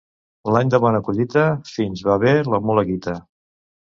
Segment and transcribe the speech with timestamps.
[0.53, 1.43] L'any de bona collita
[1.73, 3.17] fins va bé la mula guita.